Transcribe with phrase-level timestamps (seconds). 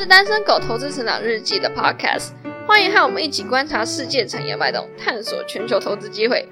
[0.00, 2.30] 是单身狗投资成长日记的 Podcast，
[2.66, 6.48] 欢迎和我们一起观察世界产业脉动，探索全球投资机会。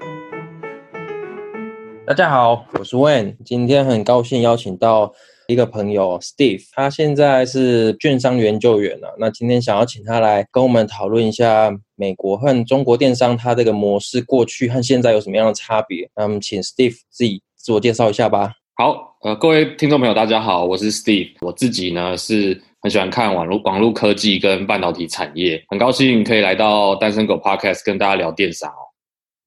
[2.05, 5.11] 大家好，我是 Wen，今天很高兴邀请到
[5.47, 9.15] 一个朋友 Steve，他现在是券商研究员了。
[9.17, 16.07] 那今天想要请他来跟我们讨论一下美国和中国电商它这个模式过去和现在有什么样的差别。
[16.15, 18.53] 那么请 Steve 自己自我介绍一下吧。
[18.75, 28.87] 好，呃，各位听众朋友，大家好，我是 Steve，我自己呢是很喜欢看网络网络科技跟半导体产业，很高兴可以来到单身狗 Podcast 跟大家聊电商哦。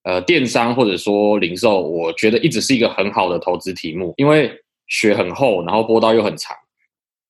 [0.04, 4.52] 呃，电商或者说零售，我觉得一直是一个很好的投资题目，因为
[4.88, 6.56] 雪很厚，然后波道又很长，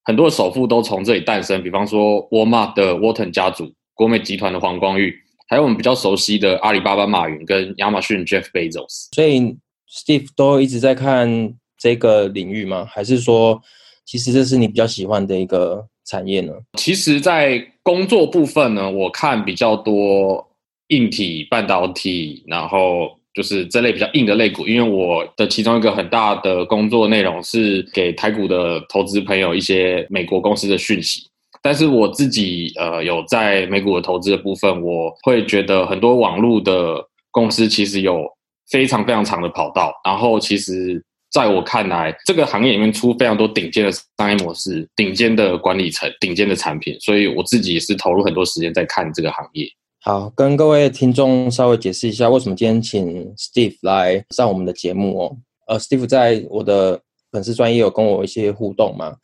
[0.04, 1.62] 很多首富都从这里诞生。
[1.62, 5.14] 比方说沃尔玛的沃腾家族、国美集团的黄光裕，
[5.48, 9.08] 还有我们比较熟悉的阿里巴巴马云跟亚马逊 Jeff Bezos。
[9.14, 9.56] 所以
[9.88, 12.86] Steve 都一直在看这个领域吗？
[12.91, 13.60] 还是说，
[14.06, 16.52] 其实这是你比较喜欢的一个产业呢？
[16.79, 20.48] 其实，在工作部分呢，我看比较多。
[20.89, 31.27] 硬体半导体，然后就是这类比较硬的类股，因为我的其中一个很大的工作内容是给台股的投资朋友一些美国公司的讯息。
[31.62, 38.27] 但是我自己呃有在美股的投资的部分，我会觉得很多网络的公司其实有
[38.69, 39.94] 非常非常长的跑道。
[40.05, 49.66] 然后其实在我看来，这个行业里面出非常多顶尖的商业模式、顶尖的管理层、顶尖的产品，所以我自己也是投入很多时间在看这个行业。
[50.03, 55.36] 好，跟各位听众稍微解释一下，为什么今天请 Steve 来上我们的节目哦。
[55.69, 59.16] 呃，Steve 在我的粉丝专业有跟我一些互动嘛。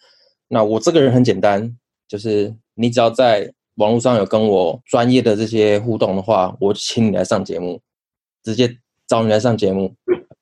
[0.48, 1.76] 那我这个人很简单，
[2.08, 7.80] 就是你只要在网络上有跟我专业的这些互动的话，我请你来上节目，
[8.42, 8.74] 直接
[9.06, 9.94] 找你来上节目。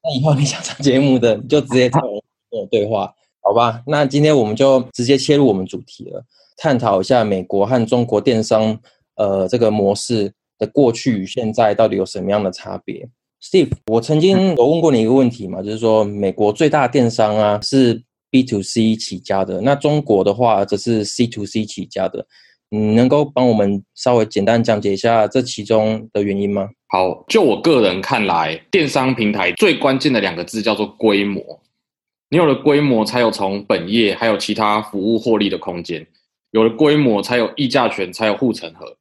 [0.07, 3.13] 那以后你想上节目的，你就直接找我跟我对话，
[3.43, 3.83] 好吧？
[3.87, 6.25] 那今天我们就直接切入我们主题了，
[6.57, 8.79] 探讨一下美国和中国电商。
[9.17, 13.09] 呃，这个模式的过去与现在到底有什么样的差别
[13.43, 22.27] ？Steve，我曾经有问过你一个问题嘛，就是说美国最大电商啊是 B to C 起家的，那中国的话则是 C to C 起家的，
[22.71, 26.69] 你能够帮我们稍微简单讲解一下这其中的原因吗？
[26.89, 31.61] 好，就我个人看来，电商平台最关键的两个字叫做规模，
[32.29, 36.07] 你有了规模，才有从本业还有其他服务获利的空间，
[36.51, 38.97] 有了规模，才有议价权，才有护城河。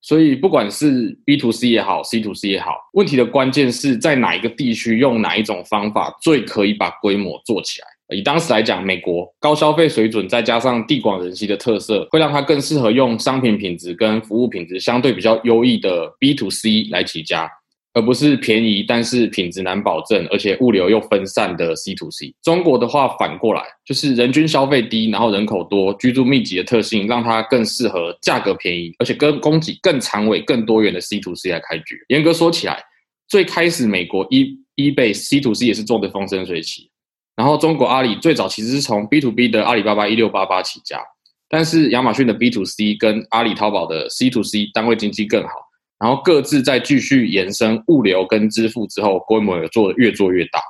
[0.00, 7.86] 所以，不管是 B to C 也好，C to C 也好，问题的关键是在哪一个地区用哪一种方法最可以把规模做起来。
[8.10, 17.50] 以当时来讲，美国高消费水准再加上地广人稀的特色，会让它更适合用商品品质跟服务品质相对比较优异的 B to C 来起家。
[17.96, 22.34] 而不是便宜，但是品质难保证，而且物流又分散的 C to C。
[22.42, 31.96] 中国的话反过来，就是人均消费低，然后人口多，居住密集的特性，让它更适合价格便宜，而且跟供给更长尾、更多元的 C to C 来开局。
[32.08, 32.82] 严格说起来，
[33.28, 36.90] 最开始美国 E eBay C to C 也是做的风生水起，
[37.36, 41.00] 然后中国阿里最早其实是从 B to B 的阿里巴巴一六八八起家，
[41.48, 45.50] 但是亚马逊的 B to C 跟阿里淘宝的 C to C 单位经济更好。
[45.98, 50.60] 然后各自在继续延伸物流跟支付之后，规模也做的越做越大。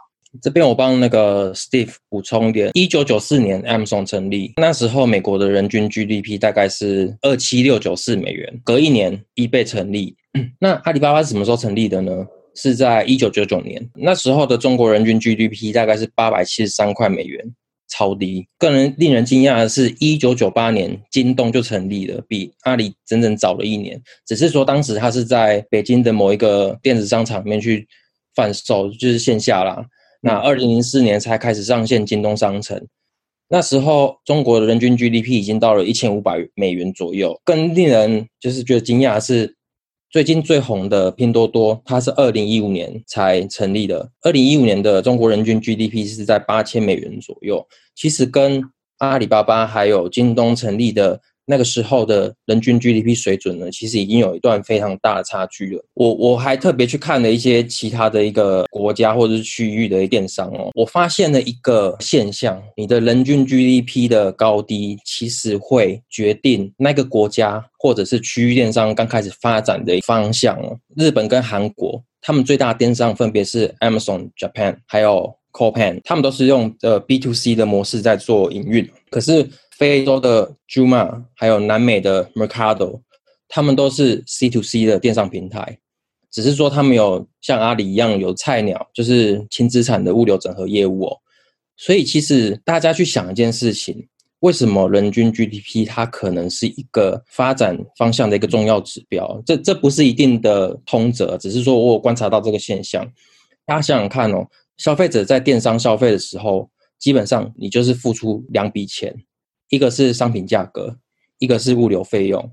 [0.42, 8.60] 这边我帮那个 Steve 补充一点：一九九四年 Amazon 成立，那时候美国的人均 GDP 大概是二七六九四美元。
[8.64, 10.16] 隔一年，eBay 成立。
[10.60, 12.26] 那阿里巴巴是什么时候成立的呢？
[12.54, 13.90] 是在一九九九年。
[13.94, 17.54] 那时候的中国人均 GDP 大概是八百七十三块美元。
[17.86, 24.02] 超低，更令人惊讶的是，一九九八年京东就成立了，比阿里整整早了一年。
[24.26, 27.86] 只是说当时他是在北京的某一个电子商场里面去
[28.34, 29.84] 贩售，就是线下啦。
[30.22, 32.84] 那二零零四年才开始上线京东商城，
[33.48, 37.38] 那时候中国的人均 GDP 已经到了一千五百美元左右。
[37.44, 39.54] 更令人就是觉得惊讶的是。
[40.14, 44.12] 最近最红的拼多多，它是二零一五年才成立的。
[44.22, 47.66] 二零一五年的中国人均 GDP 是在八千美元左右，
[47.96, 48.62] 其实跟
[48.98, 51.20] 阿里巴巴还有京东成立的。
[51.46, 55.84] 那个时候的人均 GDP 水准呢，其实已经有一段非常大的差距了。
[55.94, 70.78] 我我还特别去看了一些其他的一个国家或者是区域的电商哦，我发现了一个现象：你的人均 GDP 的高低，其实会决定那个国家或者是区域电商刚开始发展的方向哦。
[70.96, 79.46] 日本跟韩国，他们最大电商分别是 Amazon Japan 还有 Copan，他们都是用呃 B to C 的模式在做营运，可是。
[79.78, 83.00] 非洲的 Juma，还有南美的 Mercado，
[83.48, 85.78] 他们都是 C to C 的电商平台，
[86.30, 91.16] 只是说他们有像阿里一样有菜鸟，就是轻资产的物流整合业务哦。
[91.76, 94.06] 所以其实大家去想一件事情，
[94.40, 99.42] 为什么人均 GDP 它可能是一个发展方向的一个重要指标？
[99.44, 103.04] 这这不是一定的通则，只是说我有观察到这个现象。
[103.66, 104.46] 大家想想看哦，
[104.76, 109.12] 消费者在电商消费的时候，基本上你就是付出两笔钱，
[109.74, 110.96] 一个是商品价格，
[111.38, 112.52] 一个是物流费用。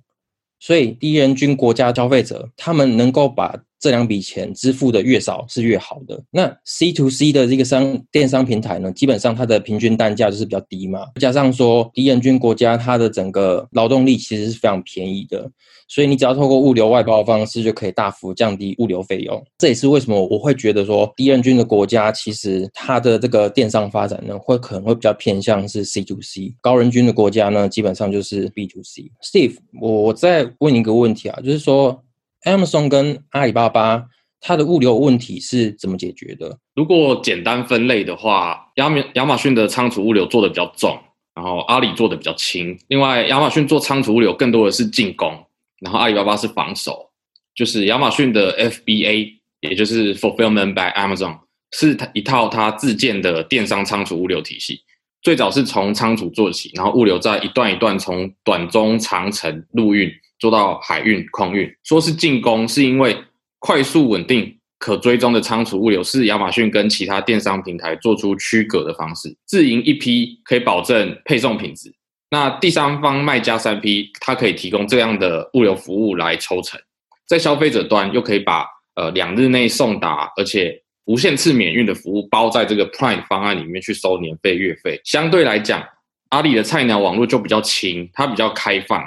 [0.59, 6.23] 所以低人均国家消费者，他们能够把这两笔钱支付的越少是越好的。
[6.29, 15.49] 那 C to C 的这个商电商平台呢，基本上它的平均单价就是比较低嘛，加上说低人均国家它的整个劳动力其实是非常便宜的。
[15.93, 19.43] 所以你只要透过物流外包的方式，就可以大幅降低物流费用。
[19.57, 29.11] 这也是为什么我会觉得说，低人均的国家其实它的这个电商发展呢，会可能会比较偏向是 C to C；高人均的国家呢，基本上就是 B to C。
[29.21, 32.01] Steve，我我再问你一个问题啊，就是说
[32.45, 34.01] Amazon 跟阿里巴巴
[34.39, 36.57] 它的物流问题是怎么解决的？
[36.73, 40.97] 如果简单分类的话，亚马亚马逊的仓储物流做的比较重，
[41.35, 42.79] 然后阿里做的比较轻。
[42.87, 45.37] 另外，亚马逊做仓储物流更多的是进攻。
[45.81, 47.11] 然后阿里巴巴是防守，
[47.53, 51.39] 就是亚马逊的 FBA，也就是 Fulfillment by Amazon，
[51.71, 54.79] 是它一套它自建的电商仓储物流体系。
[55.23, 61.71] 最早是从仓储做起，然后物流再一段一段从短中长程陆运做到海运、空运。
[61.83, 63.15] 说是进攻，是因为
[63.59, 69.35] 快速、稳定、可追踪的仓储物流是亚马逊跟其他电商平台做出区隔的方式。
[69.45, 71.93] 自营一批可以保证配送品质。
[72.33, 76.79] 那第三方卖家三 P，它可以提供这样的物流服务来抽成，
[77.27, 84.97] 在消费者端又可以把呃两日内送达，而且无限次免运的服务包在这个 Prime 方案里面去收年费月费。
[85.03, 85.83] 相对来讲，
[86.29, 89.03] 阿里的菜鸟网络就比较轻，它比较开放，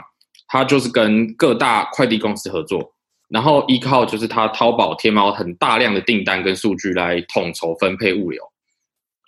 [0.48, 2.92] 它就是跟各大快递公司合作，
[3.30, 8.42] 然后依靠就是它淘宝、天猫很大量的订单跟数据来统筹分配物流。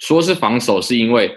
[0.01, 1.35] 说是防守，是因为。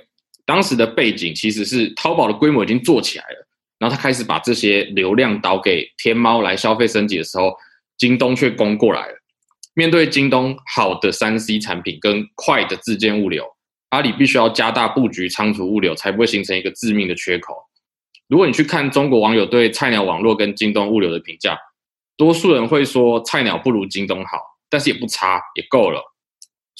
[0.49, 3.47] 当时的背景其实是淘宝的规模已经做起来了，
[3.77, 7.55] 然后他开始把这些流量导给天猫来消费升级的时候，
[7.99, 9.13] 京东却攻过来了。
[9.75, 13.45] 面对京东好的三 C 产品跟快的自建物流，
[13.89, 17.53] 阿里必须要加大布局仓储物流，才不会形成一个致命的缺口。
[18.27, 21.55] 如果你去看中国网友对菜鸟网络跟京东物流的评价，
[22.17, 26.01] 多数人会说菜鸟不如京东好，但是也不差，也够了。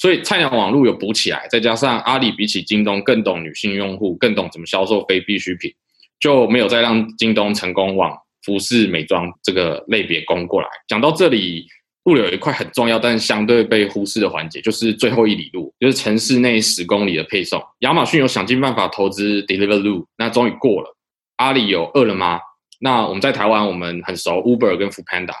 [0.00, 5.70] 所以菜鸟网络有补起来，再加上阿里比起京东更懂女性用户，更懂怎么销售非必需品，
[6.18, 10.68] 就没有再让京东成功往服饰美妆这个类别攻过来。
[10.88, 11.66] 讲到这里，
[12.04, 17.62] 物流有一块很重要，但是相对被忽视的环节，就是最后一里路，就是城市内十公里的配送。
[17.80, 20.96] 亚马逊有想尽办法投资 Deliveroo，那终于过了。
[21.36, 22.40] 阿里有饿了么，
[22.78, 25.34] 那我们在台湾我们很熟 Uber 跟 Foodpanda。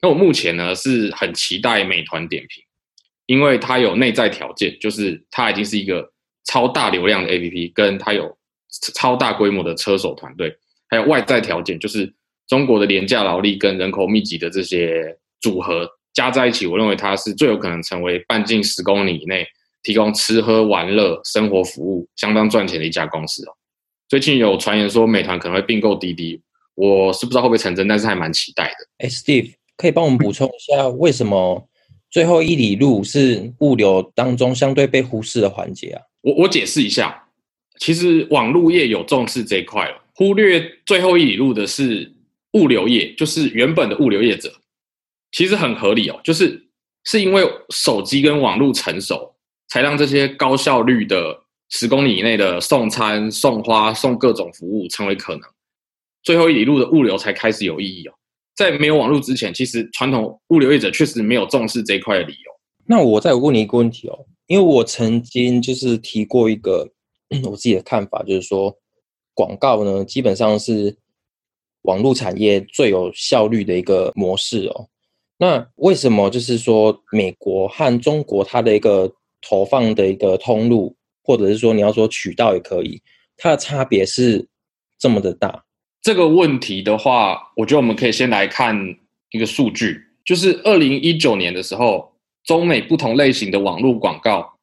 [0.00, 2.62] 那我目前呢是很期待美团点评。
[3.28, 6.10] 因为它有内在条件，就是它已经是一个
[6.46, 8.34] 超大流量的 APP，跟它有
[8.94, 10.50] 超大规模的车手团队，
[10.88, 12.10] 还有外在条件，就是
[12.46, 19.46] 中国的廉价劳力跟人口密集的这些组合加在一起，我认为它是最有可能成为半径十公里以内
[19.82, 23.52] 提供吃喝玩乐生活服务相当赚钱的一家公司哦。
[24.08, 26.40] 最近有传言说美团可能会并购滴滴，
[26.74, 28.88] 我是不知道会不会成真，但是还蛮期待的。
[29.04, 31.68] 哎，Steve，可以帮我们补充一下为什么？
[32.10, 36.02] 最后一里路是物流当中相对被忽视的环节啊！
[36.22, 37.28] 我我解释一下，
[37.78, 42.12] 其实网络业有重视这一块了，忽略最后一里路的是
[42.54, 44.50] 物流业，就是原本的物流业者，
[45.32, 46.68] 其实很合理哦，就是
[47.04, 49.34] 是因为手机跟网络成熟，
[49.68, 55.42] 才让这些高效率的十公里以内的送餐、送花、送各种服务成为可能，
[56.22, 58.14] 最后一里路的物流才开始有意义哦。
[58.58, 62.50] 在没有网络之前，其实传统物流业者确实没有重视这一块的理由。
[62.84, 66.90] 那我再问你一个问题哦，因为我曾经就是提过一个
[67.48, 68.76] 我自己的看法，就是说
[69.32, 70.96] 广告呢基本上是
[71.82, 74.88] 网络产业最有效率的一个模式哦。
[75.38, 79.08] 那为什么就是说美国和中国它的一个
[79.40, 83.00] 投放的一个通路，或者是说你要说渠道也可以，
[83.36, 84.48] 它的差别是
[84.98, 85.64] 这么的大？
[86.00, 88.74] 这个问题的话，我觉得我们可以先来看
[89.30, 92.12] 一个数据，就是二零一九年的时候，
[92.44, 94.58] 中美不同类型的网络广告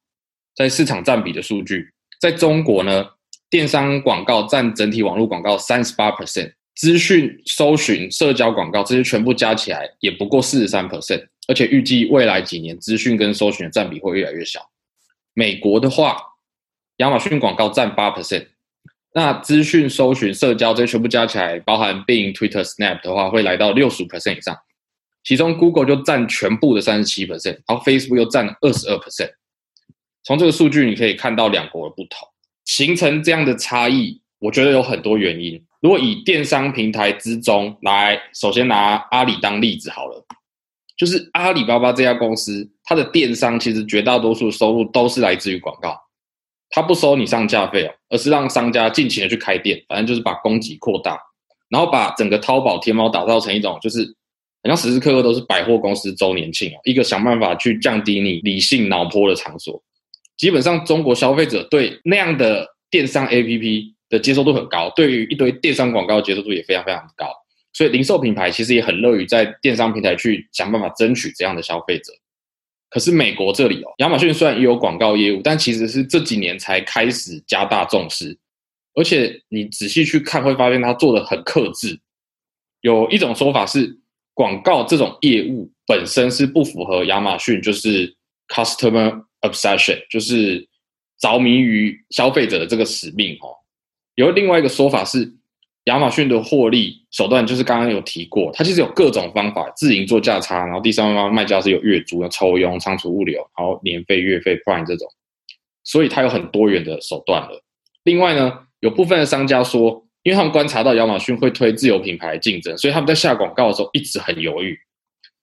[0.56, 1.88] 在市场占比的数据。
[2.18, 3.06] 在中国呢，
[3.50, 14.60] 电商广告占整体网络广告三十八 percent，资讯、搜寻、社交广告这些全部加起来也不过四十三 percent，而且预计未来几年资讯跟搜寻的占比会越来越小。
[15.34, 16.16] 美国的话，
[16.96, 18.46] 亚马逊广告占八 percent。
[19.16, 24.54] 那资讯、搜寻、社交这些全部加起来，包含 Bing、Twitter、Snap 的话，会来到六十五 percent 以上。
[25.24, 29.30] 其中 Google 就占全部的三十七 percent，然后 Facebook 又占二十二 percent。
[30.22, 32.28] 从这个数据你可以看到两国的不同，
[32.66, 35.64] 形成这样的差异，我觉得有很多原因。
[35.80, 40.22] 如果以电商平台之中来，首先拿阿里当例子好了，
[40.94, 45.98] 就是阿里巴巴这家公司，它的电商其实绝大多数收入都是来自于广告，
[46.70, 51.18] 它不收你上架费哦，而是让商家尽情的去开店，反正就是把供给扩大，
[51.68, 54.04] 然后把整个淘宝、天猫打造成一种就是
[54.62, 59.82] 好像时时刻刻都是百货公司周年庆哦，一个想办法去降低你理性脑波的场所。
[60.36, 67.32] 基本上，中国消费者对那样的电商 APP 的接受度很高，对于一堆电商广告接受度也非常非常高，
[67.72, 72.12] 所以零售品牌其实也很乐于在电商平台去想办法争取这样的消费者。
[72.90, 78.38] 可是美国这里哦，亚马逊虽然也有广告业务，但其实是这几年才开始加大重视，
[78.94, 81.98] 而且你仔细去看会发现它做的很克制。
[82.80, 83.98] 有一种说法是，
[84.34, 88.16] 广告这种业务本身是不符合亚马逊就是
[88.48, 89.24] customer。
[89.42, 90.66] obsession 就是
[91.20, 93.54] 着迷于消费者的这个使命哦。
[94.16, 95.30] 有另外一个说法是，
[95.86, 105.08] 亚马逊的获利手段就是刚刚有提过，它其实有各种方法自营做价差，然后第三方卖家是有月租、抽佣、仓储物流，然后年费、月费、Prime 这种，
[105.84, 107.62] 所以它有很多元的手段了。
[108.02, 114.76] 另外呢，有部分的商家说，因为他们观察到亚马逊会推自有品牌竞争，所以他们在下广告的时候一直很犹豫。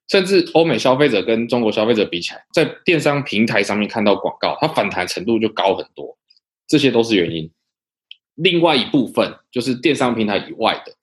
[0.09, 6.17] 甚至欧美消费者跟中国消费者比起来，在电商平台上面看到广告，它反弹程度就高很多，
[6.67, 7.49] 这些都是原因。
[8.35, 10.93] 另外一部分就是电商平台以外的，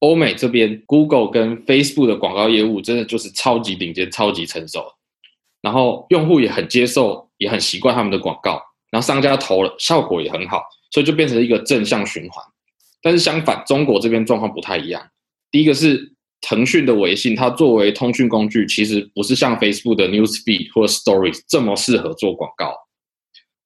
[0.00, 4.84] 欧美这边 Google 跟 Facebook 的广告业务真的就是超级顶尖、超级成熟，
[5.60, 12.44] 然后用户也很接受，也很习惯他们的广告，然后商家投了，效果也很好，所以就变成一个正向循环。
[13.02, 15.10] 但是相反，中国这边状况不太一样。
[15.50, 16.14] 第一个是。
[16.42, 22.74] 腾讯的微信，它作为通讯工具，其实不是像 Facebook 的 Newsfeed 或 Stories 这么适合做广告。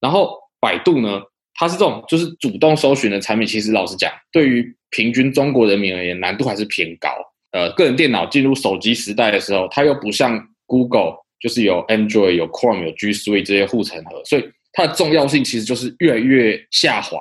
[0.00, 1.22] 然后百度呢，
[1.54, 7.08] 它是这种就是主动搜寻的产品，其实老实讲，对于平均中国人民而言，难度还是偏高。
[7.52, 17.18] 呃，个人电脑进入手机时代的时候，它又不像 Google，就是有 Android、有 Chrome、有 G Suite 这些护城河，所以它的重要性其实就是越来越下滑。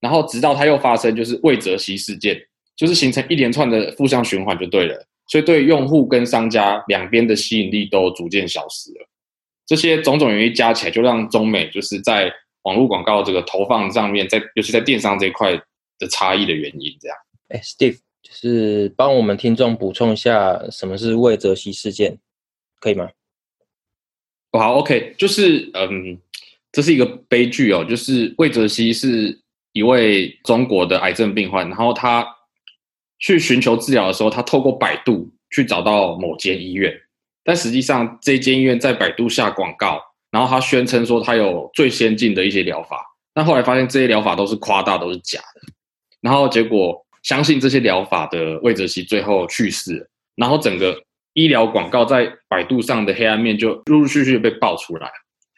[0.00, 2.40] 然后直到它又发生就是魏则西事件。
[2.76, 9.08] 就是形成一连串的负向循环就对了，所以对用户跟商家两边的吸引力都逐渐消失了。
[9.64, 12.28] 这些种种原因加起来，就让中美就是在
[12.64, 15.56] 网络广告这个投放上面，在尤其在电商这一块
[15.98, 16.94] 的差异的原因。
[17.00, 17.16] 这样，
[17.48, 22.18] 哎，Steve，就是帮我们听众补充一下，什么是魏则西事件，
[22.80, 23.08] 可以吗？
[24.52, 26.18] 好，OK，就是嗯，
[26.70, 29.40] 这是一个悲剧哦，就是魏则西是
[29.72, 32.26] 一位中国的癌症病患，然后他。
[33.20, 36.92] 去寻求治疗的时候，他透过百度去找到某间医院，
[37.42, 40.02] 但实际上这间医院在百度下广告，
[40.34, 43.00] 然后他宣称说他有最先进的一些疗法，
[43.32, 45.60] 但后来发现这些疗法都是夸大，都是假的。
[46.20, 51.00] 然后结果相信这些疗法的魏则西最后去世，然后整个
[51.34, 55.08] 医疗广告在百度上的黑暗面就陆陆续续被爆出来，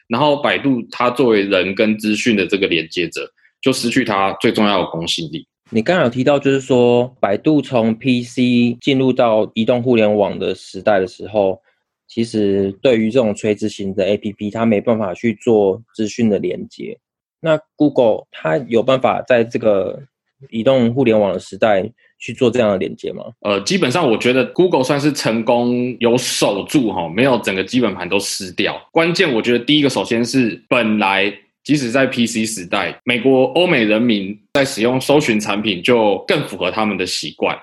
[0.08, 3.26] 然后百度它作为人跟资讯的这个连接者，
[3.62, 5.48] 就失去它最重要的公信力。
[5.70, 11.62] 你刚刚有提到，就是说百度从 PC 进入到移动互联网的时代的时候，
[12.08, 16.98] 其实对于这种垂直型的 APP，它没办法去做资讯的连接。
[17.40, 20.02] 那 Google 它有办法在这个
[20.50, 23.24] 移动互联网的时代去做这样的连接吗？
[23.40, 28.80] 呃，基本上我觉得 Google 算是成功有守住哈，没有整个基本盘都失掉。
[28.92, 31.32] 关键我觉得第一个，首先是本来。
[31.66, 37.58] 即使在 PC 时代，美国欧美人民在使用搜寻产品就更符合他们的习惯，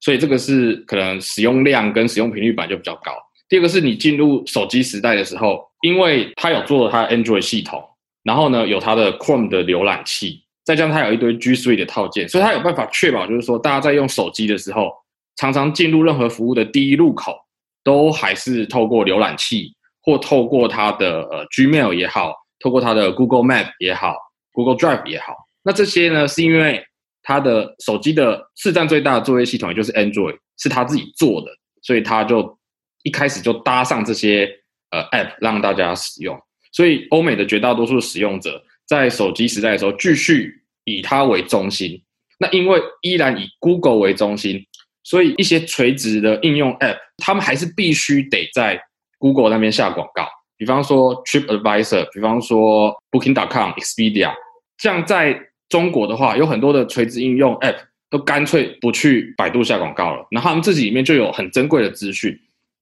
[0.00, 3.12] 所以这个是可能使用量跟使用频率本来就比较高。
[3.48, 7.82] 第二个是你进入手机时代的时候，因为它有做了它 Android 系统，
[8.22, 14.92] 然后呢有它的 Chrome 的浏览器，再加上它有一堆 G Suite 的套件，所以它有办法确保就是说大家在用手机的时候，
[15.36, 17.36] 常常进入任何服务的第一入口
[17.82, 22.32] 都还是透过浏览器或透过它的呃 Gmail 也好。
[22.60, 24.16] 透过它的 Google Map 也好
[24.52, 25.34] ，Google Drive 也好，
[25.64, 26.82] 那这些呢，是因为
[27.22, 31.48] 它的手机的市占最大的作业系统，也就是 Android，是他自己做的，
[31.82, 32.56] 所以他就
[33.04, 34.50] 一开始就搭上这些
[34.90, 36.36] 呃 App 让大家使用。
[36.72, 42.02] 所以欧美的绝大多数使用者在手机时代的时候，继续以它为中心。
[42.38, 44.60] 那因为依然以 Google 为中心，
[45.04, 48.80] 所以一些垂直的应用 App，他们还是必须得在
[49.18, 50.26] Google 那边下广告。
[50.56, 54.32] 比方说 Trip Advisor，比方说 Booking.com、Expedia，
[54.78, 57.76] 这样在中国的话，有很多的垂直应用 App
[58.10, 62.36] 都干脆不去百度下广告了，然后他们自己里面就有很珍贵的资讯，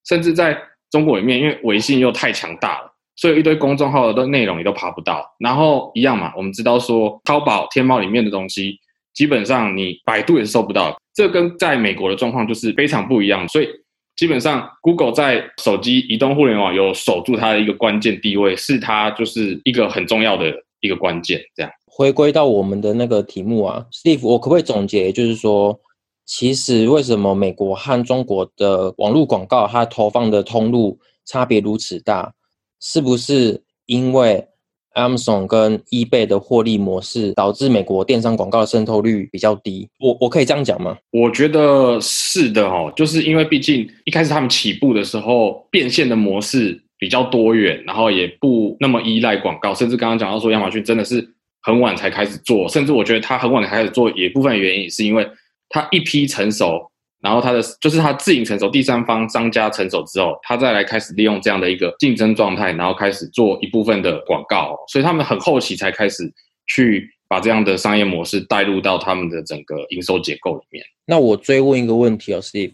[0.08, 0.56] 甚至在
[0.90, 5.24] 中国里面，因为微信又太强大了，所以一堆公众号的内容你都爬不到。
[5.38, 8.78] 然后一样嘛，我们知道说淘宝、天猫里面的东西，
[9.14, 10.96] 基本上你百度也是搜不到。
[11.14, 13.68] 这跟在美国的状况就是非常不一样，所以
[14.16, 21.40] 基本上 Google 在手机移动互联网有守住它的一个关键地位，是它就是一个很重要的一个关键。
[21.54, 25.78] 这样回归到我们的那个题目啊，Steve，我可不可以总结，就是说，
[26.24, 32.32] 其实为什么美国和中国的网络广告它投放的通路差别如此大？
[32.80, 34.46] 是不是因为
[34.94, 39.88] Amazon 跟 eBay 的获利模式导致美国电商广告的渗透率比较低？
[39.98, 40.96] 我我可以这样讲吗？
[41.10, 51.26] 我觉得是的哦，就是因为毕竟一开始他们起步的时候，变现的模式比较多元，然后也不那么依赖广告，甚至刚刚讲到说亚马逊真的是
[51.62, 55.26] 很晚才开始做，甚至我觉得他很晚才开始做，也部分原因是因为
[55.72, 56.88] 他一批成熟。
[57.22, 66.28] 然后它的就是它自营成熟，第三方商家成熟之后，他再来开始利用这样的一个竞争状态，然后开始做一部分的广告，所以他们很后期才开始
[66.66, 70.84] 去把这样的商业模式带入到他们的整个营收结构里面。
[71.06, 72.72] 那我追问一个问题哦，Steve，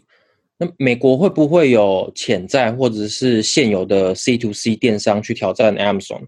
[0.57, 6.23] 那美国会不会有潜在或者是现有的 C to C 电商去挑战 Amazon，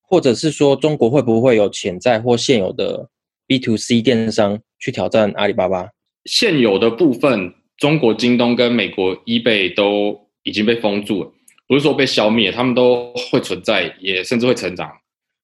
[0.00, 3.10] 或者是说中国会不会有潜在或现有的
[3.52, 5.86] B to C 电商去挑战阿里巴巴？
[6.24, 11.30] 现有的部分，中国京东跟美国 eBay 都已经被封住了，
[11.68, 14.90] 不是说被消灭，他们都会存在，也甚至会成长，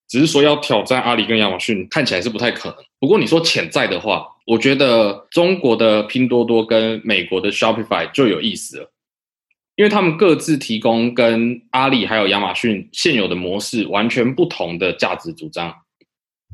[0.08, 2.78] 只是说要挑战阿里跟亚马逊，看起来是不太可能。
[2.98, 8.90] 不过你说潜在的话，我觉得中国的拼多多跟美国的 Shopify 就有意思了，
[9.76, 15.74] 因为他们各自提供跟阿里还有亚马逊现有的模式完全不同的价值主张，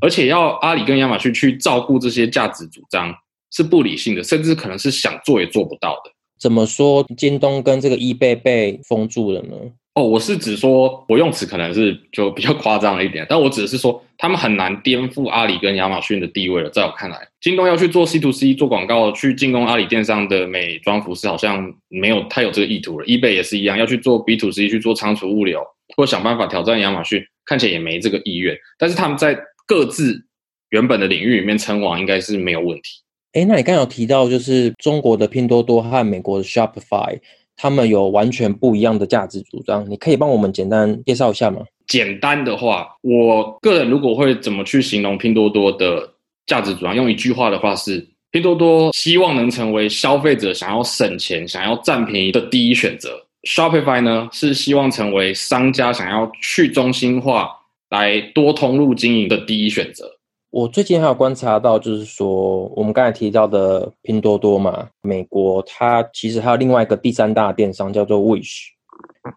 [0.01, 3.15] 而且要阿里跟亚马逊去照顾这些价值主张。
[3.51, 6.11] 是不理性的，甚至可能是想做也做不到的。
[6.37, 7.05] 怎么说？
[7.15, 9.55] 京东跟这个 eBay 被封住了呢？
[9.93, 16.69] 哦，我是指说，我用词可能是就比较夸张了一点，但我指的是说，他们很难颠覆阿里跟亚马逊的地位了。
[16.69, 23.05] 在我看来，京东要去做 C to C 做广告，去进攻阿里电商的美妆服饰，好像没有太有这个意图了。
[23.05, 25.63] eBay 也是一样，要去做 B to C 去做仓储物流，
[25.95, 28.53] 或想办法挑战亚马逊，看起来也没这个意愿。
[28.77, 30.25] 但是他们在各自
[30.69, 33.01] 原本的领域里面称王，应该是没有问题。
[33.33, 37.19] 哎，那你刚有提到，就是中国的拼多多和美国的 Shopify，
[37.57, 41.61] 他们有完全不一样的价值主张，你可以帮我们简单介绍一下吗？
[41.87, 46.09] 简单的话，我个人如果会怎么去形容拼多多的
[46.45, 53.09] 价值主张，用一句话的话是：拼多多希望能成为消费者想要省钱、想要占便宜的第一选择
[53.49, 57.49] ；Shopify 呢，是希望成为商家想要去中心化、
[57.95, 60.11] 来多通路经营的第一选择。
[60.49, 68.67] 我最近还有观察到，就是说我们刚才提到的拼多多嘛，美国它其实还有另外一个第三大电商叫做 Wish。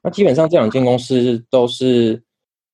[0.02, 2.20] 那基本上这两间公司都是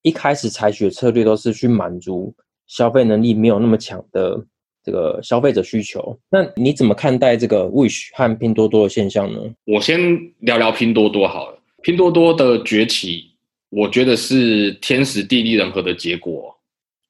[0.02, 2.34] 一开始采取的策略都是去满足
[2.66, 4.42] 消费能力没有那么强的
[4.82, 6.18] 这个消费者需求。
[6.30, 9.38] 那你怎么看待这个 Wish 和拼多多的现象呢？
[9.66, 9.98] 我先
[10.40, 11.58] 聊聊拼多多好了。
[11.82, 13.30] 拼多多的崛起，
[13.76, 16.56] 我觉得是天时地利人和的结果。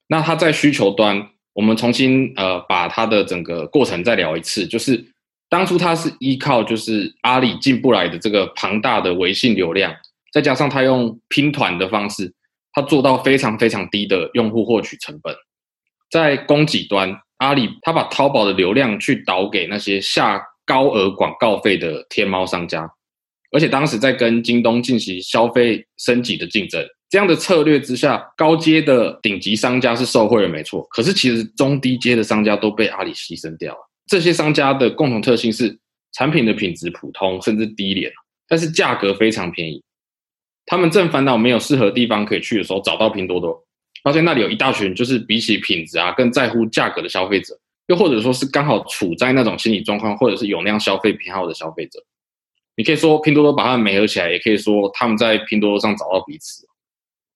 [0.07, 5.05] 那它在需求端，我们重新呃把它的整个过程再聊一次，就是
[5.51, 9.95] 当初它是依靠就是阿里进不来的这个庞大的微信流量，
[10.33, 12.33] 再加上它用拼团的方式，
[12.73, 15.35] 它做到非常非常低的用户获取成本。
[16.11, 22.91] 在供给端，阿里它把淘宝的流量去导给那些下高额广告费的天猫商家，
[23.55, 26.85] 而且当时在跟京东进行消费升级的竞争。
[27.09, 30.83] 这样的策略之下，高阶的顶级商家是受惠了，没错。
[30.91, 33.79] 可是其实中低阶的商家都被阿里牺牲掉了。
[34.09, 35.79] 这些商家的共同特性是
[36.15, 38.11] 产品的品质普通甚至低廉，
[38.49, 39.81] 但是价格非常便宜。
[40.67, 43.57] 他们正烦恼没有适合地方可以去的时候，找到拼多多，
[44.03, 52.03] 发现那里有一大群就是比起品质啊更在乎价格的消费者，又或者说是刚好处在那种心理状况，或者是有那样消费偏好的消费者。
[52.77, 56.67] 你可以说拼多多把他们媒合起来，也可以说他们在拼多多上找到彼此。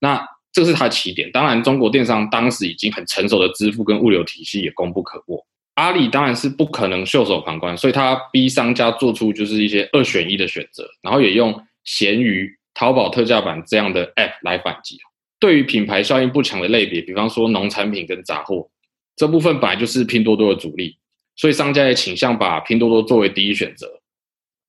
[0.01, 1.31] 那这是它的起点。
[1.31, 5.47] 当然，中国电商当时已经很成熟的支付跟物流体系也功不可没。
[5.75, 14.99] 阿里当然是不可能袖手旁观，所以他逼商家做出就是一些二选一的选择，然后也用闲鱼、淘宝特价版这样的 App 来反击。
[15.39, 18.69] 对于品牌效应不强的类别，比方说农产品跟杂货
[19.15, 20.97] 这部分，本来就是拼多多的主力，
[21.37, 23.98] 所以商家也倾向把拼多多作为第一选择。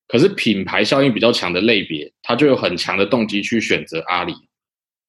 [0.10, 4.34] 可是品牌效应比较强的类别，它就有很强的动机去选择阿里。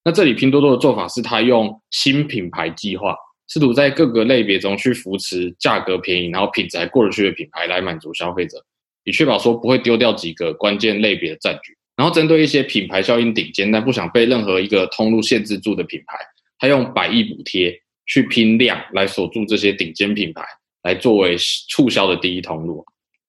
[0.05, 3.17] 那这里拼多多的做法是，他用新品牌计划，
[3.49, 8.63] 试图在各个类别中去扶持价格便宜，然后品质还过得去的品牌来满足消费者，
[9.05, 11.75] 以确保说不会丢掉几个关键类别的占据。
[11.97, 16.17] 然后针对一些品牌效应顶尖但不想被任何一个通路限制住的品牌，
[16.59, 17.75] 他用百亿补贴
[18.07, 20.43] 去拼量来锁住这些顶尖品牌，
[20.83, 21.37] 来作为
[21.69, 22.85] 促销的第一通路。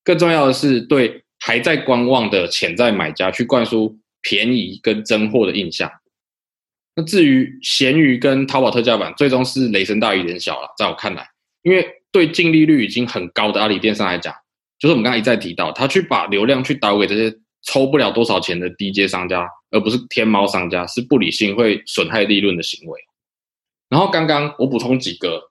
[0.05, 5.91] 更重要的是，对还在观望的潜在买家去灌输便宜跟真货的印象。
[6.95, 10.67] 那至于闲鱼跟淘宝特价版，最终是雷声大雨点小了。
[10.77, 11.27] 在我看来，
[11.63, 14.33] 因为对净利率已经很高的阿里电商来讲，
[14.77, 22.99] 就是我们刚才一再提到，他去把流量去导给这些抽不了多少钱的低阶商家，而不是天猫商家，是不理性会损害利润的行为。
[23.89, 25.41] 然后刚刚我补充几个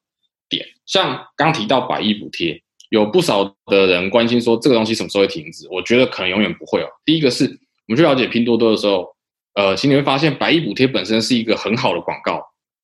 [0.48, 5.66] 点，像刚提到百亿补贴，有不少的人关心说这个东西什么时候会停止？
[5.70, 6.87] 我觉得可能永远不会哦。
[7.05, 9.09] 第一个是我们去了解拼多多的时候。
[9.55, 12.40] 呃，其实你会发现，百亿补贴本身是一个很好的广告，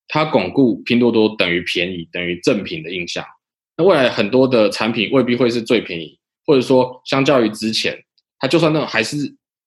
[0.08, 3.24] 它巩固拼多多等于便宜等于正品的印象。
[3.76, 7.96] 那未来很多的产品未必会是最便宜，或者说相较于之前，
[8.40, 9.16] 它就算那种还是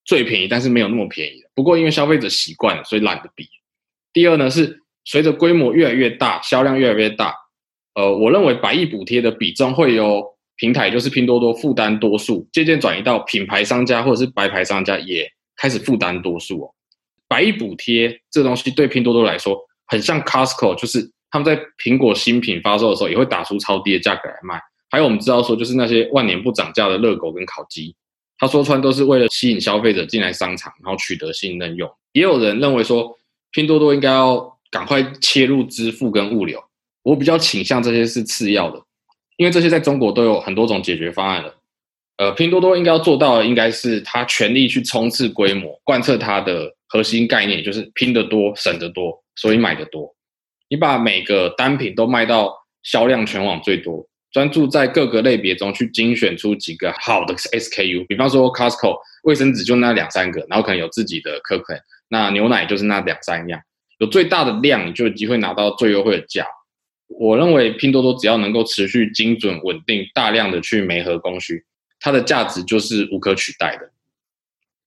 [0.04, 3.48] 最便宜，但是没有那么便宜不过因为消费者习惯了，所以懒得比。
[4.12, 7.34] 第二呢，是随着规模越来越大，销量越来越大，
[8.00, 16.74] 呃，我认为百亿补贴的比重会由平台就是拼多多负担多数，渐渐转移到品牌商家或者是白牌商家也开始负担多数哦。
[17.28, 24.58] 百亿补贴这东西对拼多多来说，很像 Costco，就是他们在苹果新品发售的时候，也会打出超低的价格来卖。
[24.90, 27.94] 还有我们知道说，就是那些万年不涨价的热狗跟烤鸡，
[28.38, 31.90] 他说穿都是为了吸引消费者进来商场，然后取得信任用。
[32.14, 33.14] 也有人认为说，
[33.52, 36.64] 拼多多应该要赶快切入支付跟物流。
[37.04, 38.82] 我比较倾向这些是次要的，
[39.38, 41.56] 因为这些在中国都有很多种解决方案了。
[42.18, 50.14] 呃，拼多多应该要做到的，应该是它全力去冲刺规模，贯彻它的核心概念，就是拼得多、省得多，所以买得多。
[50.70, 58.06] 你把每个单品都卖到销量全网最多，专注在各个类别中去精选出几个好的 SKU。
[58.08, 61.74] 比方说 Costco 卫生纸就那两三个，然后可能有自己的可可，
[62.10, 63.62] 那牛奶就是那两三样，
[64.00, 66.46] 有最大的量，你就有机会拿到最优惠的价。
[67.10, 71.66] 我认为拼多多只要能够持续精准、稳定、大量的去媒合供需。
[72.00, 73.92] 它的价值就是无可取代的。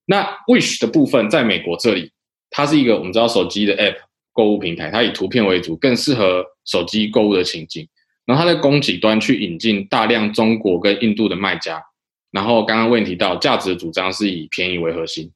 [0.06, 2.10] 那 Wish 的部分，在美国这里，
[2.50, 3.96] 它是一个我们知道手机的 App
[4.32, 7.86] 购物平台，它以图片为主，更适合手机购物的情景。
[8.24, 11.82] 然后它在供给端去引进大量中国跟印度的卖家。
[12.30, 15.30] 然后刚刚问提到价值的主张是以便宜为核心。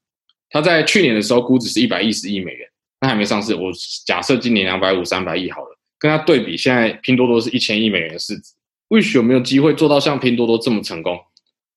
[0.48, 2.66] 它在去年的时候估值是一百一十亿美元，
[3.00, 3.54] 那还没上市。
[3.54, 3.70] 我
[4.06, 8.52] 假设今年两百五三百亿好了，跟它对比，现在拼多多是一千亿美元的市值。
[8.88, 11.18] Wish 有没有机会做到像拼多多这么成功？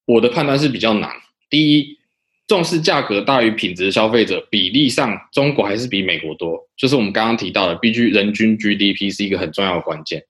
[0.05, 1.12] 我的判断是比较难。
[1.49, 1.97] 第一，
[2.47, 10.23] 重视价格大于品质的消费者比例上，中国还是比美国多，就是我们刚刚提到的 B G 人均 G D P 是一个很重要的关键。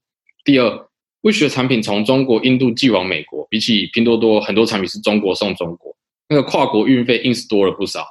[0.44, 0.88] 第二
[1.22, 5.96] ，Wish 的产品从中国、印度寄往美国，比起拼多多，很多产品是中国送中国，
[6.30, 8.06] 那个跨国运费硬是多了不少。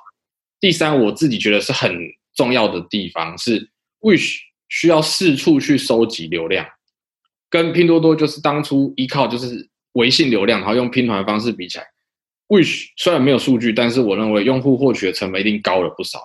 [0.61, 1.99] 第三，我自己觉得是很
[2.35, 4.38] 重要的地方是，Wish
[4.69, 6.67] 需要四处去收集流量，
[7.51, 9.69] 跟拼多多就是当初依靠就是。
[9.95, 11.85] 微信流量，然后用拼团方式比起来
[12.49, 16.21] ，Wish 虽然没有数据，但是我认为用户获取的成本一定高了不少。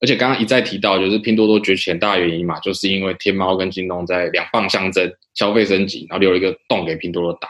[0.00, 7.48] 而且刚刚一再提到，就是拼多多崛起很大原因嘛，就是因为天猫跟京东在两棒相争，消费升级，然后留了一个洞给拼多多打。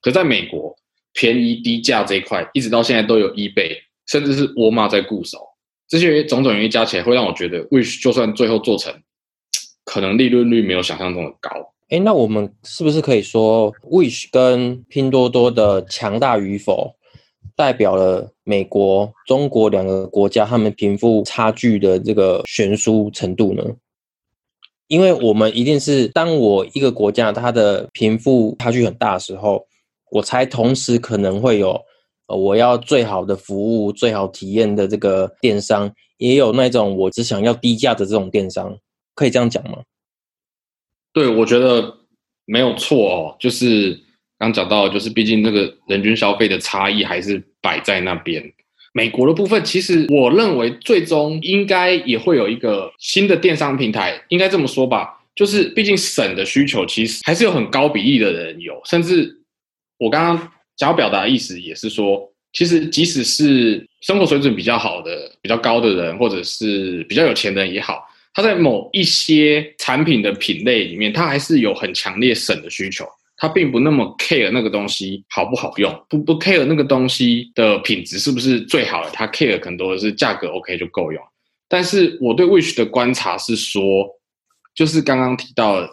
[0.00, 0.76] 可在美国，
[1.12, 5.38] 便宜低价这一块，一直到现在都有 eBay，甚至是沃尔玛在固守。
[5.88, 8.94] 这些种种原因加起来，会让我觉得 Wish 就算最后做成，
[9.90, 11.50] 可能利润率没有想象中的高。
[11.88, 16.94] 哎，那我们是不是可以说，Wish 跟拼多多的强大与否，
[17.56, 23.64] 代表了美国、中国两个国家他们贫富差距的这个悬殊程度呢？
[24.86, 29.66] 因为我们一定是当我一个国家它的贫富差距很大的时候，
[30.12, 31.80] 我才同时可能会有，
[32.28, 38.76] 呃，我要最好的服务、最好体验的这个电商，也有那种我只想要低价的这种电商，
[39.20, 39.82] 可以这样讲吗？
[41.12, 41.94] 对，我觉得
[42.46, 43.36] 没有错哦。
[43.38, 44.00] 就是
[44.38, 48.42] 刚讲到，就是毕竟那个人均消费的差异还是摆在那边。
[48.94, 54.18] 美国的部分，其实我认为最终应该也会有一个新的电商平台。
[54.30, 58.80] 应该这么说吧，就是毕竟省的需求其实还是有很高比例的人有。
[58.86, 59.38] 甚至
[59.98, 60.38] 我刚刚
[60.78, 68.06] 想要表达的意思也是说，其实即使是生活水准比较好的、比较高的人，或者是比较有钱的人也好。
[68.40, 73.06] 它在某一些产品的品类里面，它还是有很强烈省的需求。
[73.36, 79.10] 它并不那么 care 那个东西好不好用，不不 care 那个东西的品质是不是最好的。
[79.10, 81.22] 它 care 更多的是价格 OK 就够用。
[81.68, 83.82] 但是我对 Wish 的观察是说，
[84.74, 85.90] 就是刚刚提到的，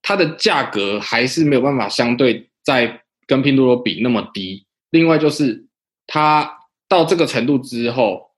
[0.00, 4.64] 它的价格还是没有办法相对在跟拼多多比那么低。
[4.90, 5.66] 另外就是
[6.06, 6.48] 它
[6.88, 8.30] 到这个程度之后。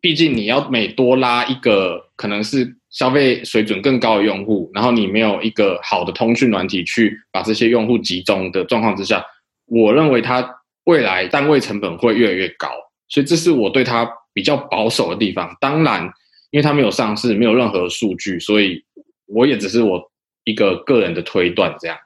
[0.00, 9.24] 毕竟你要每多拉一个可能是消费水准更高的用户，然后你没有一个好的通讯软体去把这些用户集中的状况之下，
[9.66, 10.44] 我认为它
[10.84, 12.68] 未来单位成本会越来越高，
[13.08, 15.56] 所以这是我对它比较保守的地方。
[15.60, 16.02] 当然，
[16.50, 18.84] 因为它没有上市，没有任何数据，所以
[19.26, 20.10] 我也只是我
[20.42, 21.96] 一个个人的推断这样。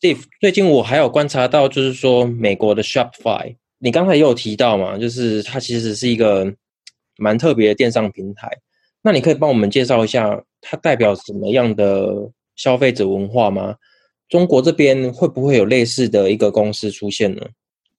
[0.00, 6.54] Steve，最近我还有观察到，就是说美国的 Shopify，你刚才也有提到嘛，就是它其实是一个
[7.18, 8.48] 蛮特别的电商平台。
[9.06, 13.76] 那你可以帮我们介绍一下，它代表什么样的消费者文化吗？
[14.28, 17.42] 中国这边会不会有类似的一个公司出现呢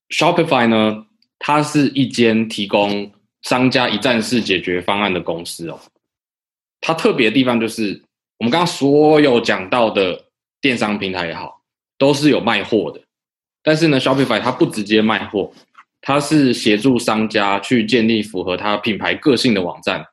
[0.10, 1.06] ？Shopify 呢，
[1.40, 3.10] 它是一间提供
[3.44, 5.80] 商家一站式解决方案的公司哦。
[6.82, 8.04] 它特别的地方就是，
[8.40, 10.26] 我们刚刚所有讲到的
[10.60, 11.62] 电商平台也好，
[11.98, 13.00] 都是有卖货的。
[13.64, 15.54] 但是呢，Shopify 它不直接卖货，
[16.02, 20.06] 它是协助商家去建立符合它品牌个性的网站，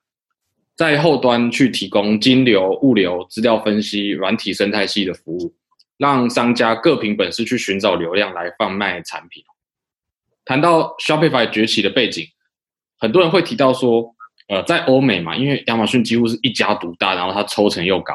[0.76, 5.54] 在后端去提供金流、物流、资料分析、软体生态系的服务，
[5.98, 9.42] 让商家各凭本事去寻找流量来贩卖产品。
[10.44, 12.26] 谈到 Shopify 崛起的背景，
[12.98, 14.14] 很多人会提到说，
[14.48, 18.14] 呃，在欧美嘛，因为亚马逊几乎是一家独大，然后它抽成又高，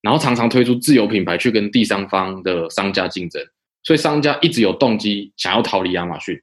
[0.00, 3.44] 然后常常推出自有品牌去跟第三方的商家竞争，
[3.82, 6.40] 所以商家一直有动机想要逃离亚马逊，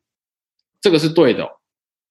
[0.82, 1.50] 这个是对的、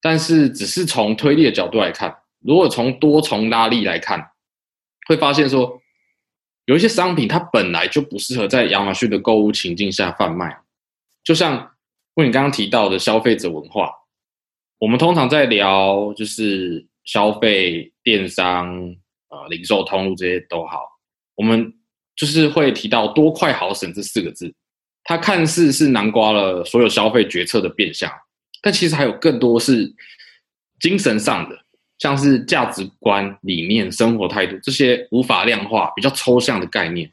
[0.01, 4.33] 但是只是从推力的角度来看，如果从多重拉力来看，
[5.09, 5.81] 会发现说，
[6.67, 10.59] 有一些商品它本来就不适合在亚马逊的购物情境下贩卖，
[11.25, 11.69] 就像。
[12.17, 13.91] 为你刚刚提到的消费者文化，
[14.79, 18.69] 我们通常在聊就是消费电商、
[19.31, 20.83] 呃零售通路这些都好，
[21.37, 21.73] 我们
[22.15, 24.55] 就是会提到多快好省这四个字。
[25.05, 28.13] 它看似是囊括了所有消费决策的变相，
[28.61, 29.91] 但其实还有更多是
[30.81, 31.62] 精神上的，
[32.03, 37.11] 像是价值观、理念、生活态度这些无法量化、比较抽象的概念。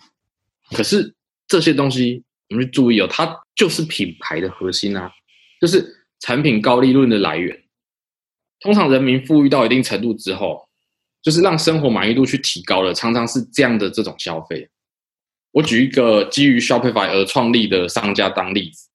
[0.75, 1.13] 可是
[1.47, 2.21] 这些东西。
[2.51, 5.11] 我们去注意哦，它就是品牌的核心啊，
[5.61, 5.85] 就是
[6.19, 7.55] 产品高利润的来源。
[8.59, 10.67] 通常人民富裕到一定程度之后，
[11.21, 14.67] 就是让生活满意度去提高了，常常是这样的这种消费。
[15.51, 18.89] 我举一个基于 Shopify 而创立的商家当例子，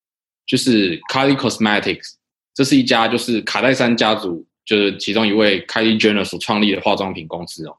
[0.44, 2.14] 就是 Kylie Cosmetics，
[2.54, 7.76] 这是一家就是卡戴珊家族就是其中一位 Kylie Jenner 所创立的化妆品公司哦。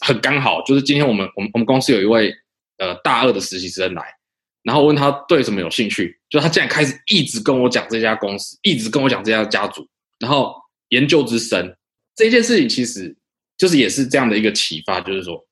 [0.00, 2.34] 很刚好，就是今天我们我们我们公司有一位
[2.78, 4.04] 呃大二的实习生来。
[4.62, 9.84] 然后问他对什么有兴趣，就他竟然开始一直跟我讲这家公司，一直跟我讲这家家族，
[10.20, 10.54] 然后
[10.90, 11.76] 研究之深。
[12.14, 13.12] 这件事情其实
[13.58, 15.44] 就是也是这样的一个启发，就是说，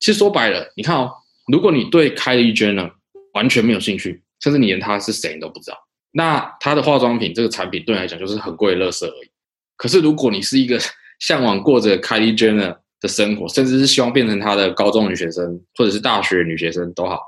[0.00, 1.12] 其实说白了，你看哦，
[1.52, 2.90] 如果你对 Kylie Jenner
[3.34, 5.76] 完全没有兴趣，甚至你连他是谁你都不知道，
[6.12, 9.28] 那他的化妆品这个产品对你来讲就是很贵的垃圾而已。
[9.76, 10.78] 可是如果你是一个
[11.20, 17.20] 向往过着 Kylie Jenner 的生活，甚至是希望变成他的高中女学生或者是大学女学生都好。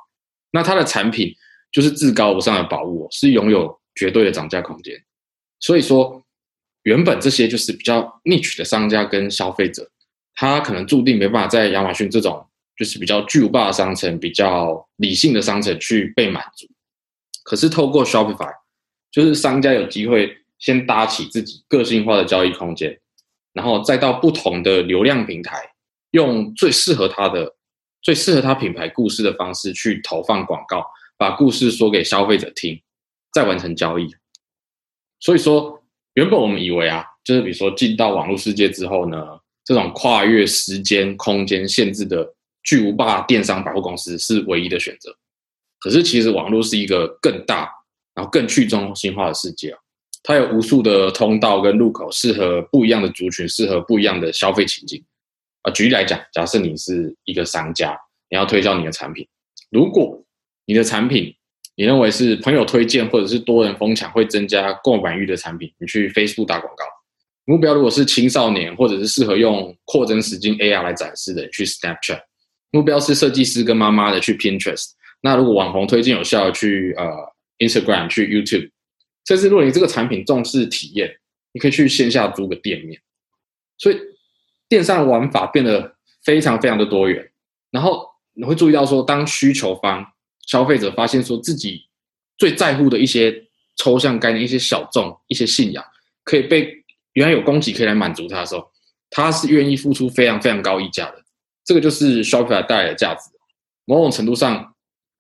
[0.51, 1.35] 那她的产品
[1.71, 4.95] 就是至高无上的宝物，是拥有绝对的涨价空间。
[5.61, 6.23] 所以说，
[6.83, 9.89] 原本这些就是比较 niche 的商家跟消费者，
[10.35, 16.67] 他可能注定没办法在亚马逊这种就是比较巨无霸的商城、比较理性的商城去被满足。
[17.45, 18.53] 可是透过 Shopify，
[19.11, 22.99] 就是商家有机会先搭起自己个性化的交易空间，
[23.53, 25.71] 然后再到不同的流量平台，
[26.11, 27.55] 用最适合他的。
[28.03, 30.87] 最适合他品牌故事的方式去投放广告，
[31.19, 32.81] 把故事说给消费者听，
[33.33, 34.09] 再完成交易。
[35.19, 35.83] 所以说，
[36.15, 45.13] 原本我们以为啊，就是比如说进到网络世界之后呢，这种跨越时间、空间限制的巨无霸电商百货公司是唯一的选择。
[45.81, 47.69] 可是其实网络是一个更大，
[48.15, 49.79] 然后更去中心化的世界啊，
[50.27, 55.01] 它有无数的通道跟入口，适合不一样的族群，适合不一样的消费情境。
[55.63, 57.97] 啊，举例来讲，假设你是一个商家，
[58.29, 59.25] 你要推销你的产品，
[59.71, 60.21] 如果
[60.65, 61.33] 你的产品
[61.77, 66.85] 你认为是朋友推荐或者是多人疯抢会增加购买欲的产品，你去 Facebook 打广告。
[67.45, 72.21] 目标如果是青少年或者是适合用扩增实境 AR 来展示的，去 Snapchat。
[72.73, 74.87] 目标是设计师跟妈妈的，去 Pinterest。
[75.21, 77.07] 那如果网红推荐有效，去呃
[77.59, 78.71] Instagram，去 YouTube。
[79.27, 81.19] 甚至如果你这个产品重视体验，
[81.53, 83.01] 你可以去线下租个店面。
[83.77, 84.01] 所以。
[84.69, 87.31] 电商玩法变得非常非常的多元，
[87.71, 90.05] 然后你会注意到说，当需求方
[90.49, 91.85] 消费者发现说自己
[92.37, 95.85] 最在乎的一些抽象概念、一些小众、一些信仰，
[96.25, 98.69] 可以被原来有供给可以来满足他的时候，
[99.09, 101.23] 他是愿意付出非常非常高溢价的。
[101.65, 103.31] 这个就是 Shopify 带来的价值。
[103.85, 104.75] 某种程度上，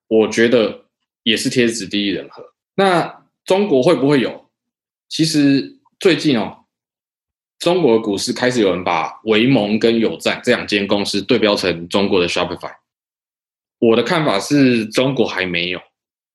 [0.09, 0.87] 我觉得
[1.23, 2.45] 也是天时地利人和。
[2.75, 3.16] 那
[3.47, 4.51] 中国会不会有？
[5.09, 6.65] 其实最近哦。
[7.59, 12.71] 中国股市开始有人把维盟跟有赞这两间公司对标成中国的 Shopify。
[13.79, 15.81] 我的看法是中国还没有，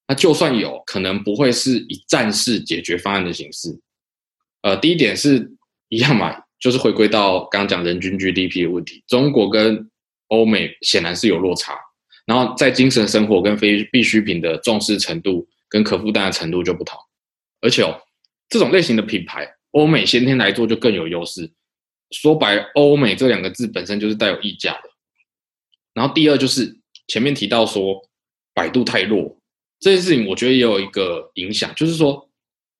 [0.08, 3.80] 那就算有可能不会是以战式解决方案的形式。
[4.63, 5.52] 呃，第一点是
[5.89, 9.88] 一样嘛，就是回归到刚刚讲人均 GDP 的问题，中国跟
[10.30, 11.78] 欧美显然是有落差，
[12.26, 16.99] 然后在精神生活跟非必需品的重视程度跟可负担的程度就不同，
[17.62, 17.99] 而且哦，
[18.49, 21.49] 这种类型的品牌，欧美先天来做就更有优势。
[22.12, 24.89] 说白，欧美这两个字本身就是带有溢价的。
[25.93, 28.01] 然后第二就是前面提到说
[28.53, 29.38] 百度太弱
[29.79, 32.29] 这件事情，我觉得也有一个影响，就是说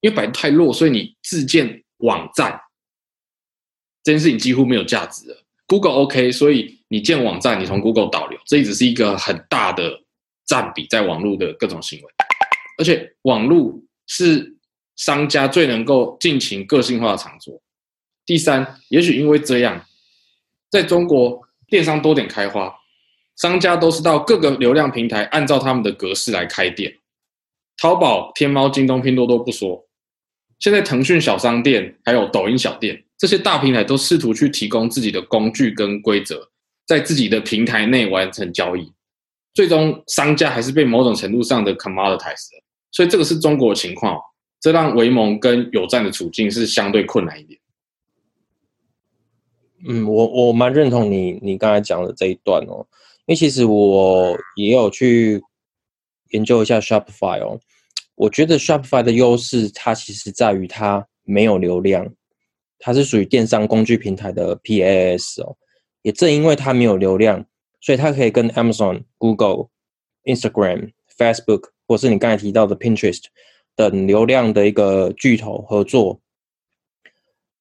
[0.02, 2.60] 因为百度太弱，所以你自建网站
[4.04, 5.44] 这件事情几乎没有价值了。
[5.68, 10.04] Google OK，所以你建网站，你从 Google 导流，这只是一个很大的
[10.46, 12.14] 占比在网络的各种行为，
[12.82, 14.58] 而且网络是
[14.96, 17.62] 商家最能够尽情个性化的场所。
[18.26, 19.86] 第三，也许因为这样，
[20.72, 22.74] 在中国电商多点开花，
[23.36, 26.92] 商家都是到各个流量平台按照他们的格式来开店，
[27.78, 29.88] 淘宝、天猫、京东、拼多多不说，
[30.58, 33.04] 现在腾讯小商店还有抖音小店。
[33.16, 36.50] 这些大平台都试图去提供自己的工具跟规则，
[36.88, 38.92] 在自己的平台内完成交易，
[39.54, 42.48] 最终商家还是被某种程度上的 commoditize
[42.92, 44.20] 所以这个是中国的情况，
[44.60, 47.60] 这让维盟跟有赞的处境是相对困难一点。
[49.88, 52.86] 嗯，我我蛮认同你你刚才讲的这一段哦，
[53.26, 55.42] 因为其实我也有去
[56.30, 57.60] 研究一下 Shopify 哦，
[58.16, 62.14] 我觉得 Shopify 的优势它其实在于它没有流量。
[62.84, 65.56] 它是属于电商工具平台的 PaaS 哦，
[66.02, 67.46] 也正因为它没有流量，
[67.80, 69.68] 所以它可以跟 Amazon、Google、
[70.24, 73.24] Instagram、Facebook 或是你刚才提到的 Pinterest
[73.76, 76.22] 等流量的一个巨头合作。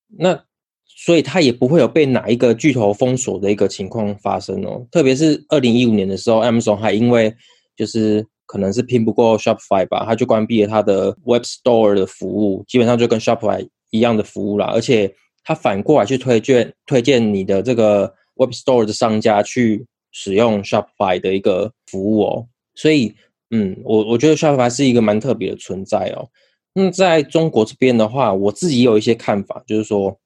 [0.06, 0.44] 那
[0.86, 4.86] 所以它也不会有被哪一个巨头封锁的一个情况发生哦。
[4.92, 7.34] 特别是二零一五年的时候，Amazon 还因为
[7.76, 13.68] 就是可能是拼不过 Shopify 吧，它就关闭了它的 Web Store 的服务，基本上就跟 Shopify。
[13.92, 15.12] 一样的服务啦，而且
[15.42, 23.12] 他反过来去推荐推荐你的这个 Web Store 的商家去使用 Shopify 的一个服务哦，所以
[23.50, 26.28] 嗯，我我觉得 Shopify 是一个蛮特别的存在哦。
[26.72, 30.16] 那在中国这边的话，我自己有一些看法，就是说，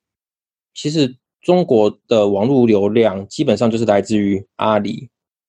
[0.75, 5.09] 其实中国的网络流量基本上就是来自于阿里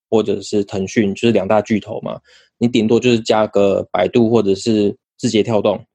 [0.09, 2.17] 或者是腾讯，就是两大巨头嘛，
[2.57, 5.85] 你顶多就是加个百度或者是字节跳动。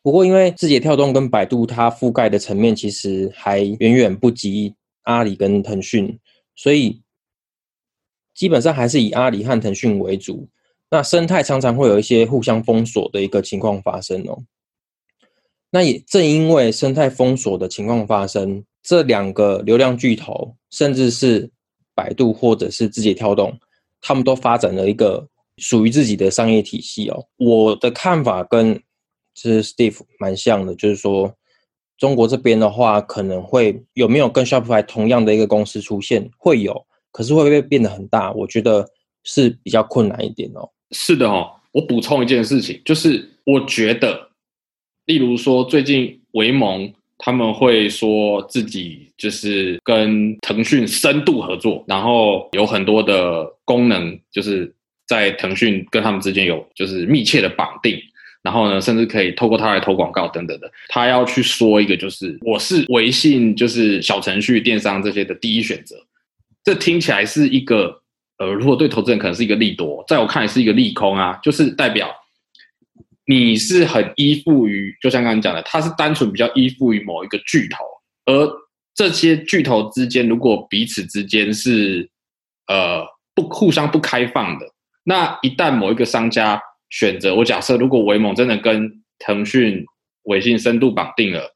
[0.00, 6.18] 不过，因为字节跳动跟百度它覆盖的层面其实还远远不及阿里跟腾讯，
[6.56, 7.02] 所以
[8.34, 10.48] 基本上还是以阿里和腾讯为主。
[10.90, 14.42] 那生态常常会有一些互相封锁的一个情况发生哦。
[15.70, 21.50] 那也正因为生态封锁的情况发生，这两个流量巨头，甚至是
[21.94, 23.58] 百度或者是字节跳动，
[24.00, 25.26] 他们都发展了一个
[25.56, 27.24] 属于自己的商业体系哦。
[27.38, 28.78] 我的看法跟。
[29.36, 31.32] 是 Steve 蛮像的，就是说
[31.96, 38.32] 中国这边的话，可能会有没有跟 Shopify 同样的一个公司出现，会有，可是会不会变得很大？
[38.32, 38.86] 我觉得
[39.22, 40.68] 是比较困难一点哦。
[40.92, 44.28] 是的哦，我补充一件事情，就是我觉得，
[45.06, 54.72] 例如说最近维盟他们会说自己就是跟腾讯深度合作，然后有很多的功能，就是
[55.06, 58.00] 在腾讯跟他们之间有就是密切的绑定。
[58.42, 60.72] 然后呢，甚至可以透过它来投广告等等的。
[60.88, 65.94] 他要去说一个，就是我是微信，就是小程序电商这些的第一选择。
[66.64, 68.00] 这听起来是一个，
[68.40, 71.38] 呃，如果对投资人可能是一个利多，在我看来是一个利空啊。
[71.42, 72.10] 就是代表
[73.26, 77.84] 你是很依附于，就像刚刚讲的，它是单纯比较依附于某一个巨头，
[78.24, 78.50] 而
[78.94, 82.10] 这些巨头之间如果彼此之间是
[82.66, 84.66] 呃不互相不开放的，
[85.04, 86.60] 那一旦某一个商家。
[86.92, 89.86] 选择我假设，如果维盟真的跟腾讯、
[90.24, 91.54] 微信深度绑定了，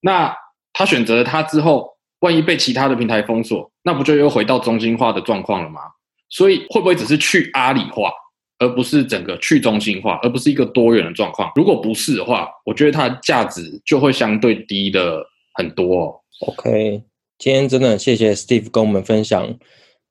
[0.00, 0.34] 那
[0.72, 1.86] 他选择了他之后，
[2.20, 5.82] 万一被其他的平台封锁，那不就又回到中心化的状况了吗？
[6.30, 8.10] 所以会不会只是去阿里化，
[8.58, 11.50] 而不是整个去中心化，而不是一个多元的状况？
[11.54, 15.22] 如果不是的话，我觉得它的价值就会相对低的
[15.54, 16.18] 很多。
[16.46, 17.02] OK，
[17.38, 19.54] 今天真的谢谢 Steve 跟我们分享。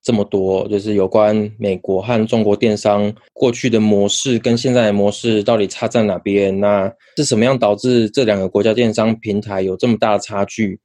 [0.01, 6.57] 这么多，就是有关美国和中国电商过去的模式跟现在的模式到底差在哪边？
[6.57, 10.79] 那是什么样导致这两个国家电商平台有这么大的差距？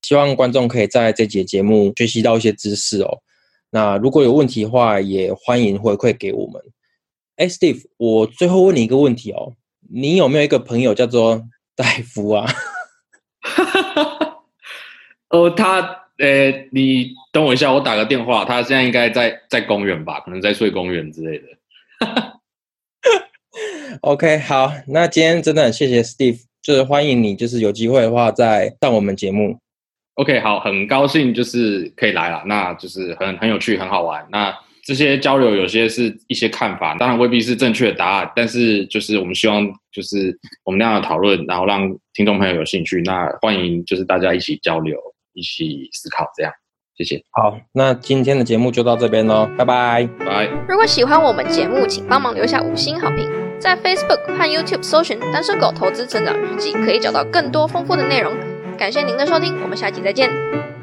[0.00, 3.18] 希望观众可以在这节节目学习到一些知识哦。
[3.74, 6.62] 那如果有问题的话，也欢迎回馈给我们。
[7.34, 9.52] 哎，Steve，我最后问你一个问题哦，
[9.90, 11.42] 你有没有一个朋友叫做
[11.74, 12.46] 戴夫啊？
[15.30, 15.80] 哦，他
[16.18, 21.46] 呃，你等我一下，我打个电话，他现在应该在在公园吧，可能在睡公园之类的。
[24.02, 29.58] OK，好，那今天真的很谢谢 Steve，就是欢迎你，就是有机会的话再上我们节目。
[30.14, 34.24] OK，好，很高兴就是可以来了，那就是很很有趣，很好玩。
[34.30, 34.54] 那
[34.84, 43.02] 这些交流有些是一些看法，当然未必是正确的答案，但是就是我们希望就是我们那样的讨论，然后让听众朋友有兴趣。
[43.04, 44.96] 那欢迎就是大家一起交流，
[45.32, 46.52] 一起思考，这样。
[46.96, 50.08] 谢谢，好，那今天的节目就到这边喽，拜拜。
[50.24, 50.48] 拜。
[50.68, 53.28] 如果喜欢我们节目，请帮忙留下五星好评。
[53.58, 58.32] 在 Facebook 和 YouTube 搜寻“单身狗投资成长日记”，可以找到更多丰富的内容。
[58.76, 60.73] 感谢您的收听，我们下期再见。